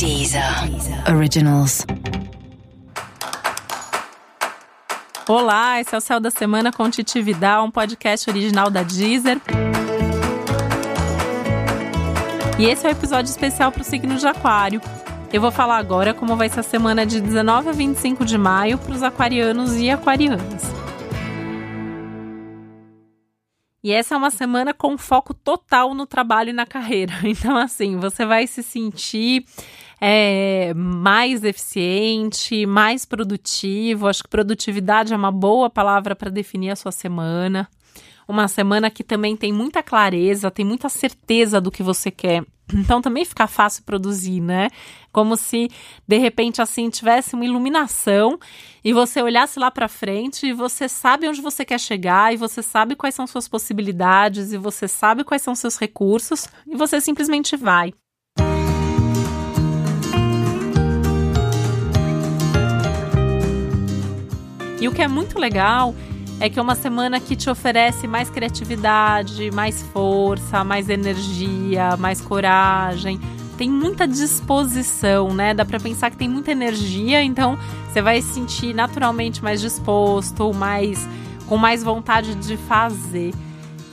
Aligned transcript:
Deezer 0.00 0.42
Originals. 1.14 1.84
Olá, 5.28 5.78
esse 5.78 5.94
é 5.94 5.98
o 5.98 6.00
Céu 6.00 6.18
da 6.18 6.30
Semana 6.30 6.72
com 6.72 6.88
Titi 6.88 7.20
Vidal, 7.20 7.66
um 7.66 7.70
podcast 7.70 8.30
original 8.30 8.70
da 8.70 8.82
Deezer. 8.82 9.38
E 12.58 12.64
esse 12.64 12.86
é 12.86 12.88
o 12.88 12.94
um 12.94 12.96
episódio 12.96 13.28
especial 13.28 13.70
para 13.70 13.82
o 13.82 13.84
signo 13.84 14.16
de 14.16 14.26
Aquário. 14.26 14.80
Eu 15.30 15.42
vou 15.42 15.50
falar 15.50 15.76
agora 15.76 16.14
como 16.14 16.34
vai 16.34 16.48
ser 16.48 16.60
a 16.60 16.62
semana 16.62 17.04
de 17.04 17.20
19 17.20 17.68
a 17.68 17.72
25 17.72 18.24
de 18.24 18.38
maio 18.38 18.78
para 18.78 18.94
os 18.94 19.02
aquarianos 19.02 19.76
e 19.76 19.90
aquarianas. 19.90 20.79
E 23.82 23.92
essa 23.92 24.14
é 24.14 24.18
uma 24.18 24.30
semana 24.30 24.74
com 24.74 24.98
foco 24.98 25.32
total 25.32 25.94
no 25.94 26.06
trabalho 26.06 26.50
e 26.50 26.52
na 26.52 26.66
carreira. 26.66 27.14
Então, 27.24 27.56
assim, 27.56 27.96
você 27.96 28.26
vai 28.26 28.46
se 28.46 28.62
sentir 28.62 29.44
é, 30.00 30.74
mais 30.74 31.44
eficiente, 31.44 32.66
mais 32.66 33.06
produtivo. 33.06 34.06
Acho 34.06 34.22
que 34.22 34.28
produtividade 34.28 35.12
é 35.12 35.16
uma 35.16 35.32
boa 35.32 35.70
palavra 35.70 36.14
para 36.14 36.30
definir 36.30 36.70
a 36.70 36.76
sua 36.76 36.92
semana. 36.92 37.68
Uma 38.28 38.46
semana 38.48 38.90
que 38.90 39.02
também 39.02 39.36
tem 39.36 39.52
muita 39.52 39.82
clareza, 39.82 40.50
tem 40.50 40.64
muita 40.64 40.88
certeza 40.88 41.60
do 41.60 41.70
que 41.70 41.82
você 41.82 42.10
quer. 42.10 42.44
Então 42.74 43.00
também 43.02 43.24
fica 43.24 43.46
fácil 43.46 43.82
produzir, 43.84 44.40
né? 44.40 44.68
Como 45.12 45.36
se 45.36 45.68
de 46.06 46.18
repente 46.18 46.62
assim 46.62 46.88
tivesse 46.88 47.34
uma 47.34 47.44
iluminação 47.44 48.38
e 48.84 48.92
você 48.92 49.20
olhasse 49.22 49.58
lá 49.58 49.70
para 49.70 49.88
frente 49.88 50.46
e 50.46 50.52
você 50.52 50.88
sabe 50.88 51.28
onde 51.28 51.40
você 51.40 51.64
quer 51.64 51.80
chegar 51.80 52.32
e 52.32 52.36
você 52.36 52.62
sabe 52.62 52.94
quais 52.94 53.14
são 53.14 53.26
suas 53.26 53.48
possibilidades 53.48 54.52
e 54.52 54.56
você 54.56 54.86
sabe 54.86 55.24
quais 55.24 55.42
são 55.42 55.54
seus 55.54 55.76
recursos 55.76 56.48
e 56.66 56.76
você 56.76 57.00
simplesmente 57.00 57.56
vai. 57.56 57.92
E 64.80 64.88
o 64.88 64.92
que 64.92 65.02
é 65.02 65.08
muito 65.08 65.38
legal 65.38 65.94
é 66.40 66.48
que 66.48 66.58
é 66.58 66.62
uma 66.62 66.74
semana 66.74 67.20
que 67.20 67.36
te 67.36 67.50
oferece 67.50 68.08
mais 68.08 68.30
criatividade, 68.30 69.50
mais 69.50 69.82
força, 69.82 70.64
mais 70.64 70.88
energia, 70.88 71.98
mais 71.98 72.22
coragem. 72.22 73.20
Tem 73.58 73.70
muita 73.70 74.08
disposição, 74.08 75.34
né? 75.34 75.52
Dá 75.52 75.66
para 75.66 75.78
pensar 75.78 76.10
que 76.10 76.16
tem 76.16 76.30
muita 76.30 76.50
energia, 76.50 77.22
então 77.22 77.58
você 77.86 78.00
vai 78.00 78.22
se 78.22 78.32
sentir 78.32 78.74
naturalmente 78.74 79.44
mais 79.44 79.60
disposto, 79.60 80.52
mais 80.54 81.06
com 81.46 81.58
mais 81.58 81.84
vontade 81.84 82.34
de 82.36 82.56
fazer. 82.56 83.34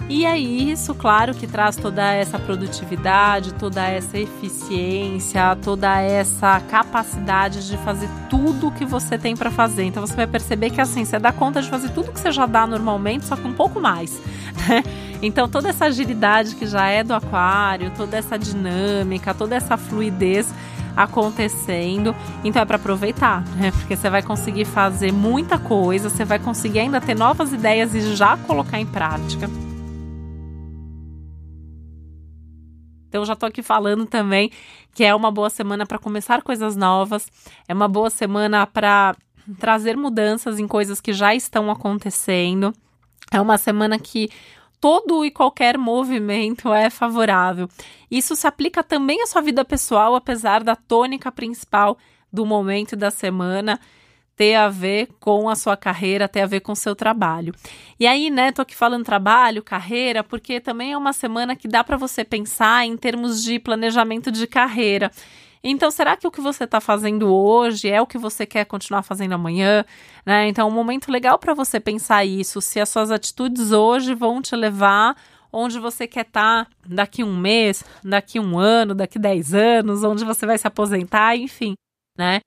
E 0.09 0.25
é 0.25 0.37
isso, 0.37 0.95
claro, 0.95 1.33
que 1.33 1.45
traz 1.45 1.75
toda 1.75 2.01
essa 2.13 2.39
produtividade, 2.39 3.53
toda 3.53 3.85
essa 3.85 4.17
eficiência, 4.17 5.55
toda 5.61 6.01
essa 6.01 6.61
capacidade 6.61 7.67
de 7.67 7.75
fazer 7.77 8.09
tudo 8.29 8.67
o 8.67 8.71
que 8.71 8.85
você 8.85 9.17
tem 9.17 9.35
para 9.35 9.51
fazer. 9.51 9.83
Então 9.83 10.05
você 10.05 10.15
vai 10.15 10.25
perceber 10.25 10.69
que 10.69 10.79
assim, 10.79 11.03
você 11.03 11.19
dá 11.19 11.33
conta 11.33 11.61
de 11.61 11.69
fazer 11.69 11.89
tudo 11.89 12.13
que 12.13 12.19
você 12.19 12.31
já 12.31 12.45
dá 12.45 12.65
normalmente, 12.65 13.25
só 13.25 13.35
que 13.35 13.45
um 13.45 13.53
pouco 13.53 13.81
mais. 13.81 14.21
Né? 14.67 14.81
Então 15.21 15.47
toda 15.49 15.69
essa 15.69 15.85
agilidade 15.85 16.55
que 16.55 16.65
já 16.65 16.87
é 16.87 17.03
do 17.03 17.13
aquário, 17.13 17.91
toda 17.95 18.15
essa 18.15 18.39
dinâmica, 18.39 19.33
toda 19.33 19.55
essa 19.55 19.75
fluidez 19.75 20.53
acontecendo. 20.95 22.15
Então 22.45 22.61
é 22.61 22.65
para 22.65 22.77
aproveitar, 22.77 23.43
né? 23.55 23.71
Porque 23.71 23.95
você 23.95 24.09
vai 24.09 24.23
conseguir 24.23 24.65
fazer 24.65 25.11
muita 25.11 25.59
coisa, 25.59 26.09
você 26.09 26.25
vai 26.25 26.39
conseguir 26.39 26.79
ainda 26.79 26.99
ter 26.99 27.15
novas 27.15 27.51
ideias 27.51 27.93
e 27.93 28.15
já 28.15 28.37
colocar 28.37 28.79
em 28.79 28.85
prática. 28.85 29.47
Então 33.17 33.25
já 33.25 33.35
tô 33.35 33.47
aqui 33.47 33.63
falando 33.63 34.05
também 34.05 34.51
que 34.93 35.03
é 35.03 35.13
uma 35.15 35.31
boa 35.31 35.49
semana 35.49 35.87
para 35.87 35.97
começar 35.97 36.43
coisas 36.43 36.75
novas, 36.75 37.27
é 37.67 37.73
uma 37.73 37.87
boa 37.87 38.11
semana 38.11 38.67
para 38.67 39.15
trazer 39.59 39.97
mudanças 39.97 40.59
em 40.59 40.67
coisas 40.67 41.01
que 41.01 41.11
já 41.13 41.33
estão 41.33 41.71
acontecendo. 41.71 42.71
É 43.31 43.41
uma 43.41 43.57
semana 43.57 43.97
que 43.97 44.29
todo 44.79 45.25
e 45.25 45.31
qualquer 45.31 45.79
movimento 45.79 46.71
é 46.71 46.91
favorável. 46.91 47.67
Isso 48.09 48.35
se 48.35 48.45
aplica 48.45 48.83
também 48.83 49.23
à 49.23 49.25
sua 49.25 49.41
vida 49.41 49.65
pessoal, 49.65 50.13
apesar 50.13 50.63
da 50.63 50.75
tônica 50.75 51.31
principal 51.31 51.97
do 52.31 52.45
momento 52.45 52.95
da 52.95 53.09
semana 53.09 53.79
ter 54.37 54.53
a 54.53 54.69
ver 54.69 55.09
com 55.19 55.49
a 55.49 55.55
sua 55.55 55.75
carreira, 55.75 56.27
ter 56.27 56.41
a 56.41 56.45
ver 56.45 56.59
com 56.59 56.71
o 56.71 56.75
seu 56.75 56.95
trabalho. 56.95 57.53
E 57.99 58.05
aí, 58.05 58.29
né, 58.29 58.51
tô 58.51 58.61
aqui 58.61 58.75
falando 58.75 59.03
trabalho, 59.03 59.63
carreira, 59.63 60.23
porque 60.23 60.61
também 60.61 60.93
é 60.93 60.97
uma 60.97 61.11
semana 61.11 61.55
que 61.55 61.67
dá 61.67 61.83
para 61.83 61.97
você 61.97 62.23
pensar 62.23 62.85
em 62.85 62.95
termos 62.95 63.43
de 63.43 63.57
planejamento 63.57 64.31
de 64.31 64.45
carreira. 64.45 65.11
Então, 65.63 65.89
será 65.89 66.15
que 66.15 66.27
o 66.27 66.31
que 66.31 66.39
você 66.39 66.65
está 66.65 66.79
fazendo 66.79 67.33
hoje 67.33 67.89
é 67.89 67.99
o 67.99 68.05
que 68.05 68.19
você 68.19 68.45
quer 68.45 68.63
continuar 68.65 69.01
fazendo 69.01 69.33
amanhã? 69.33 69.83
Né? 70.23 70.47
Então, 70.47 70.67
é 70.67 70.71
um 70.71 70.73
momento 70.73 71.11
legal 71.11 71.39
para 71.39 71.55
você 71.55 71.79
pensar 71.79 72.23
isso, 72.23 72.61
se 72.61 72.79
as 72.79 72.89
suas 72.89 73.09
atitudes 73.09 73.71
hoje 73.71 74.13
vão 74.13 74.39
te 74.39 74.55
levar 74.55 75.17
onde 75.51 75.79
você 75.79 76.05
quer 76.05 76.27
estar 76.27 76.65
tá 76.65 76.71
daqui 76.85 77.23
um 77.23 77.35
mês, 77.35 77.83
daqui 78.03 78.39
um 78.39 78.59
ano, 78.59 78.93
daqui 78.93 79.17
dez 79.17 79.55
anos, 79.55 80.03
onde 80.03 80.23
você 80.23 80.45
vai 80.45 80.59
se 80.59 80.67
aposentar, 80.67 81.35
enfim, 81.35 81.73
né? 82.15 82.39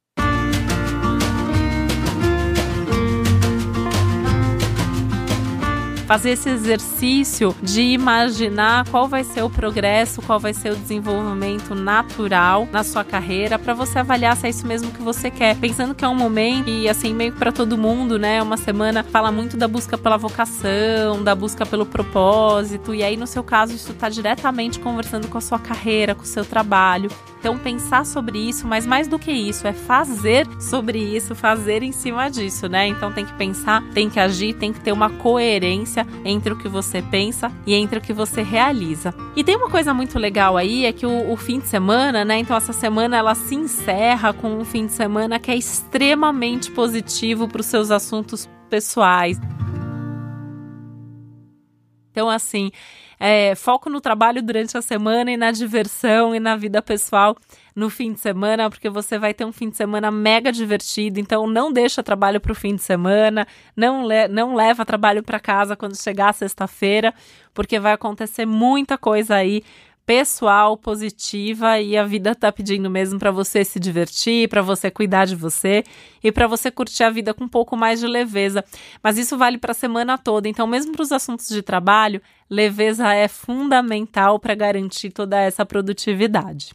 Fazer 6.10 6.30
esse 6.30 6.48
exercício 6.48 7.54
de 7.62 7.82
imaginar 7.82 8.84
qual 8.88 9.06
vai 9.06 9.22
ser 9.22 9.44
o 9.44 9.48
progresso, 9.48 10.20
qual 10.20 10.40
vai 10.40 10.52
ser 10.52 10.72
o 10.72 10.76
desenvolvimento 10.76 11.72
natural 11.72 12.68
na 12.72 12.82
sua 12.82 13.04
carreira, 13.04 13.56
para 13.60 13.74
você 13.74 14.00
avaliar 14.00 14.36
se 14.36 14.48
é 14.48 14.50
isso 14.50 14.66
mesmo 14.66 14.90
que 14.90 15.00
você 15.00 15.30
quer. 15.30 15.54
Pensando 15.54 15.94
que 15.94 16.04
é 16.04 16.08
um 16.08 16.14
momento 16.16 16.68
e 16.68 16.88
assim 16.88 17.14
meio 17.14 17.30
que 17.30 17.38
para 17.38 17.52
todo 17.52 17.78
mundo, 17.78 18.18
né? 18.18 18.42
Uma 18.42 18.56
semana 18.56 19.04
fala 19.04 19.30
muito 19.30 19.56
da 19.56 19.68
busca 19.68 19.96
pela 19.96 20.16
vocação, 20.16 21.22
da 21.22 21.32
busca 21.32 21.64
pelo 21.64 21.86
propósito, 21.86 22.92
e 22.92 23.04
aí 23.04 23.16
no 23.16 23.28
seu 23.28 23.44
caso 23.44 23.72
isso 23.72 23.92
está 23.92 24.08
diretamente 24.08 24.80
conversando 24.80 25.28
com 25.28 25.38
a 25.38 25.40
sua 25.40 25.60
carreira, 25.60 26.12
com 26.12 26.22
o 26.22 26.26
seu 26.26 26.44
trabalho. 26.44 27.08
Então 27.40 27.56
pensar 27.56 28.04
sobre 28.04 28.38
isso, 28.38 28.66
mas 28.66 28.84
mais 28.84 29.08
do 29.08 29.18
que 29.18 29.32
isso, 29.32 29.66
é 29.66 29.72
fazer 29.72 30.46
sobre 30.60 30.98
isso, 30.98 31.34
fazer 31.34 31.82
em 31.82 31.90
cima 31.90 32.30
disso, 32.30 32.68
né? 32.68 32.86
Então 32.86 33.10
tem 33.10 33.24
que 33.24 33.32
pensar, 33.32 33.82
tem 33.94 34.10
que 34.10 34.20
agir, 34.20 34.52
tem 34.52 34.74
que 34.74 34.80
ter 34.80 34.92
uma 34.92 35.08
coerência 35.08 36.06
entre 36.22 36.52
o 36.52 36.56
que 36.56 36.68
você 36.68 37.00
pensa 37.00 37.50
e 37.66 37.74
entre 37.74 37.98
o 37.98 38.02
que 38.02 38.12
você 38.12 38.42
realiza. 38.42 39.14
E 39.34 39.42
tem 39.42 39.56
uma 39.56 39.70
coisa 39.70 39.94
muito 39.94 40.18
legal 40.18 40.58
aí, 40.58 40.84
é 40.84 40.92
que 40.92 41.06
o, 41.06 41.32
o 41.32 41.36
fim 41.36 41.60
de 41.60 41.66
semana, 41.66 42.26
né? 42.26 42.38
Então 42.38 42.54
essa 42.54 42.74
semana 42.74 43.16
ela 43.16 43.34
se 43.34 43.54
encerra 43.54 44.34
com 44.34 44.58
um 44.58 44.64
fim 44.64 44.84
de 44.84 44.92
semana 44.92 45.38
que 45.38 45.50
é 45.50 45.56
extremamente 45.56 46.70
positivo 46.70 47.48
para 47.48 47.60
os 47.60 47.66
seus 47.66 47.90
assuntos 47.90 48.46
pessoais. 48.68 49.40
Então, 52.10 52.28
assim, 52.28 52.70
é, 53.18 53.54
foco 53.54 53.88
no 53.88 54.00
trabalho 54.00 54.42
durante 54.42 54.76
a 54.76 54.82
semana 54.82 55.30
e 55.30 55.36
na 55.36 55.50
diversão 55.50 56.34
e 56.34 56.40
na 56.40 56.56
vida 56.56 56.80
pessoal 56.82 57.36
no 57.74 57.88
fim 57.88 58.12
de 58.12 58.20
semana, 58.20 58.68
porque 58.68 58.90
você 58.90 59.18
vai 59.18 59.32
ter 59.32 59.44
um 59.44 59.52
fim 59.52 59.70
de 59.70 59.76
semana 59.76 60.10
mega 60.10 60.50
divertido. 60.50 61.20
Então, 61.20 61.46
não 61.46 61.72
deixa 61.72 62.02
trabalho 62.02 62.40
para 62.40 62.52
o 62.52 62.54
fim 62.54 62.74
de 62.74 62.82
semana, 62.82 63.46
não, 63.76 64.06
le 64.06 64.28
não 64.28 64.54
leva 64.54 64.84
trabalho 64.84 65.22
para 65.22 65.38
casa 65.38 65.76
quando 65.76 65.96
chegar 65.96 66.34
sexta-feira, 66.34 67.14
porque 67.54 67.78
vai 67.78 67.92
acontecer 67.92 68.44
muita 68.44 68.98
coisa 68.98 69.36
aí 69.36 69.62
pessoal, 70.06 70.76
positiva 70.76 71.80
e 71.80 71.96
a 71.96 72.04
vida 72.04 72.34
tá 72.34 72.50
pedindo 72.50 72.90
mesmo 72.90 73.18
para 73.18 73.30
você 73.30 73.64
se 73.64 73.78
divertir, 73.78 74.48
para 74.48 74.62
você 74.62 74.90
cuidar 74.90 75.24
de 75.24 75.36
você 75.36 75.84
e 76.22 76.32
para 76.32 76.46
você 76.46 76.70
curtir 76.70 77.04
a 77.04 77.10
vida 77.10 77.32
com 77.32 77.44
um 77.44 77.48
pouco 77.48 77.76
mais 77.76 78.00
de 78.00 78.06
leveza. 78.06 78.64
Mas 79.02 79.18
isso 79.18 79.38
vale 79.38 79.58
para 79.58 79.72
a 79.72 79.74
semana 79.74 80.18
toda. 80.18 80.48
Então, 80.48 80.66
mesmo 80.66 80.92
para 80.92 81.02
os 81.02 81.12
assuntos 81.12 81.48
de 81.48 81.62
trabalho, 81.62 82.20
leveza 82.48 83.12
é 83.14 83.28
fundamental 83.28 84.38
para 84.38 84.54
garantir 84.54 85.10
toda 85.10 85.38
essa 85.40 85.64
produtividade. 85.64 86.74